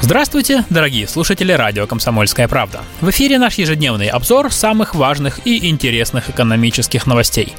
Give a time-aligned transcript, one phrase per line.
[0.00, 2.82] Здравствуйте, дорогие слушатели радио «Комсомольская правда».
[3.00, 7.52] В эфире наш ежедневный обзор самых важных и интересных экономических новостей.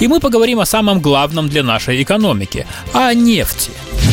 [0.00, 3.72] И мы поговорим о самом главном для нашей экономики– о нефти–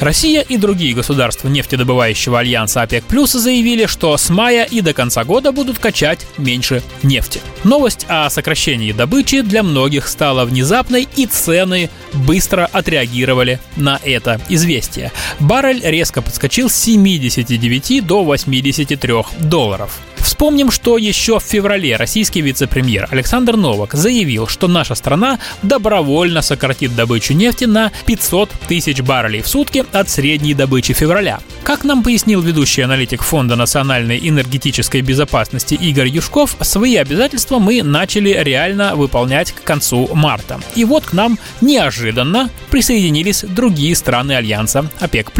[0.00, 5.52] Россия и другие государства нефтедобывающего альянса ОПЕК+, заявили, что с мая и до конца года
[5.52, 7.40] будут качать меньше нефти.
[7.64, 15.12] Новость о сокращении добычи для многих стала внезапной, и цены быстро отреагировали на это известие.
[15.40, 19.98] Баррель резко подскочил с 79 до 83 долларов.
[20.28, 26.94] Вспомним, что еще в феврале российский вице-премьер Александр Новак заявил, что наша страна добровольно сократит
[26.94, 31.40] добычу нефти на 500 тысяч баррелей в сутки от средней добычи февраля.
[31.64, 38.36] Как нам пояснил ведущий аналитик Фонда национальной энергетической безопасности Игорь Юшков, свои обязательства мы начали
[38.38, 40.60] реально выполнять к концу марта.
[40.74, 45.32] И вот к нам неожиданно присоединились другие страны Альянса ОПЕК+.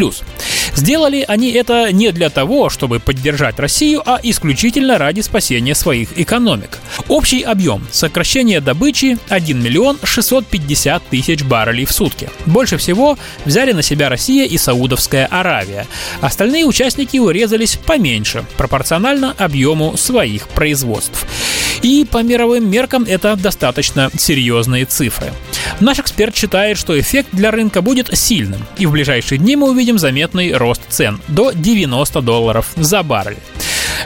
[0.75, 6.79] Сделали они это не для того, чтобы поддержать Россию, а исключительно ради спасения своих экономик.
[7.09, 12.31] Общий объем сокращения добычи 1 миллион 650 тысяч баррелей в сутки.
[12.47, 15.87] Больше всего взяли на себя Россия и Саудовская Аравия.
[16.21, 21.27] Остальные участники урезались поменьше, пропорционально объему своих производств.
[21.83, 25.33] И по мировым меркам это достаточно серьезные цифры.
[25.81, 29.99] Наш эксперт считает, что эффект для рынка будет сильным, и в ближайшие дни мы увидим
[29.99, 33.39] заметный рост цен до 90 долларов за баррель.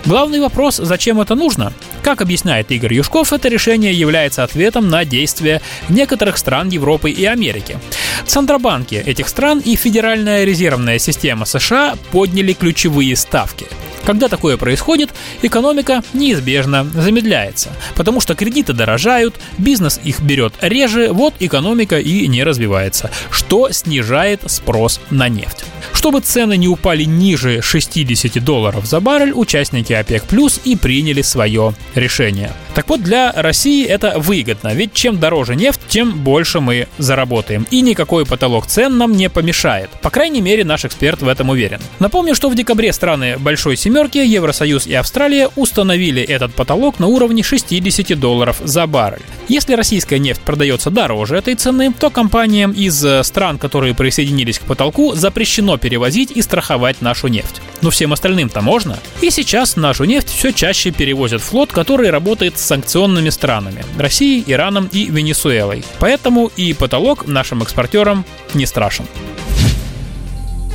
[0.04, 1.72] Главный вопрос, зачем это нужно?
[2.02, 7.78] Как объясняет Игорь Юшков, это решение является ответом на действия некоторых стран Европы и Америки.
[8.26, 13.66] Центробанки этих стран и Федеральная резервная система США подняли ключевые ставки–
[14.04, 15.10] когда такое происходит,
[15.42, 22.44] экономика неизбежно замедляется, потому что кредиты дорожают, бизнес их берет реже, вот экономика и не
[22.44, 25.64] развивается, что снижает спрос на нефть.
[25.92, 31.74] Чтобы цены не упали ниже 60 долларов за баррель, участники ОПЕК Плюс и приняли свое
[31.94, 32.52] решение.
[32.74, 37.66] Так вот, для России это выгодно, ведь чем дороже нефть, тем больше мы заработаем.
[37.70, 39.90] И никакой потолок цен нам не помешает.
[40.00, 41.80] По крайней мере, наш эксперт в этом уверен.
[41.98, 47.42] Напомню, что в декабре страны Большой Семерки, Евросоюз и Австралия установили этот потолок на уровне
[47.42, 49.20] 60 долларов за баррель.
[49.48, 54.62] Если российская нефть продается дороже этой цены, то компаниям из э, стран, которые присоединились к
[54.62, 57.60] потолку, запрещено перевозить и страховать нашу нефть.
[57.82, 58.98] Но всем остальным-то можно.
[59.20, 65.06] И сейчас нашу нефть все чаще перевозят флот, который работает санкционными странами– Россией, Ираном и
[65.06, 65.84] Венесуэлой.
[65.98, 68.24] Поэтому и потолок нашим экспортерам
[68.54, 69.06] не страшен.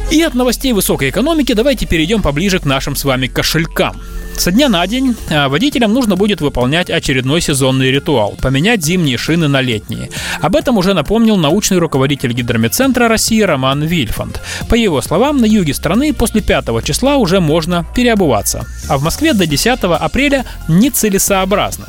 [0.10, 4.02] И от новостей высокой экономики давайте перейдем поближе к нашим с вами кошелькам.
[4.38, 9.50] Со дня на день а, водителям нужно будет выполнять очередной сезонный ритуал– поменять зимние шины
[9.50, 10.10] на летние.
[10.40, 14.40] Об этом уже напомнил научный руководитель Гидромедцентра России Роман Вильфанд.
[14.70, 19.34] По его словам, на юге страны после 5 числа уже можно переобуваться, а в Москве
[19.34, 21.88] до 10 апреля нецелесообразно.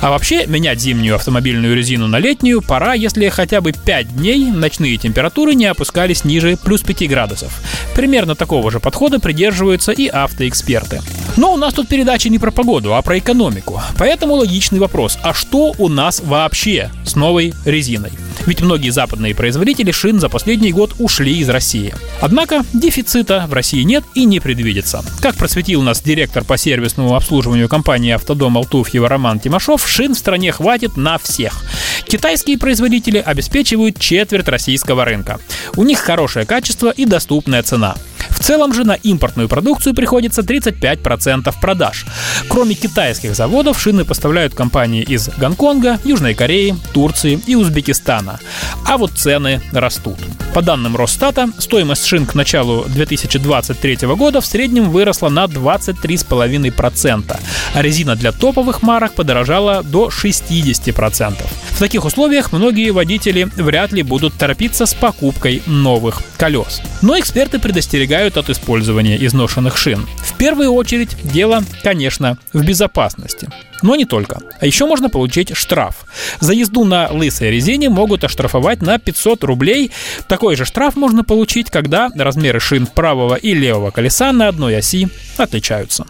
[0.00, 4.96] А вообще, менять зимнюю автомобильную резину на летнюю пора, если хотя бы 5 дней ночные
[4.96, 7.60] температуры не опускались ниже плюс 5 градусов.
[7.94, 11.00] Примерно такого же подхода придерживаются и автоэксперты.
[11.36, 13.82] Но у нас тут передача не про погоду, а про экономику.
[13.98, 18.12] Поэтому логичный вопрос, а что у нас вообще с новой резиной?
[18.46, 21.94] Ведь многие западные производители шин за последний год ушли из России.
[22.20, 25.04] Однако дефицита в России нет и не предвидится.
[25.20, 30.52] Как просветил нас директор по сервисному обслуживанию компании «Автодом Алтуфьева» Роман Тимошов, шин в стране
[30.52, 31.62] хватит на всех.
[32.06, 35.40] Китайские производители обеспечивают четверть российского рынка.
[35.76, 37.96] У них хорошее качество и доступная цена.
[38.44, 42.04] Целом же на импортную продукцию приходится 35% продаж.
[42.50, 48.38] Кроме китайских заводов, шины поставляют компании из Гонконга, Южной Кореи, Турции и Узбекистана.
[48.86, 50.18] А вот цены растут.
[50.52, 57.36] По данным Росстата, стоимость шин к началу 2023 года в среднем выросла на 23,5%,
[57.72, 61.46] а резина для топовых марок подорожала до 60%.
[61.74, 66.80] В таких условиях многие водители вряд ли будут торопиться с покупкой новых колес.
[67.02, 70.06] Но эксперты предостерегают от использования изношенных шин.
[70.18, 73.48] В первую очередь дело, конечно, в безопасности.
[73.82, 74.38] Но не только.
[74.60, 76.06] А еще можно получить штраф.
[76.38, 79.90] За езду на лысой резине могут оштрафовать на 500 рублей.
[80.28, 85.08] Такой же штраф можно получить, когда размеры шин правого и левого колеса на одной оси
[85.36, 86.06] отличаются.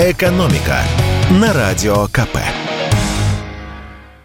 [0.00, 0.80] Экономика
[1.30, 2.38] на радио КП.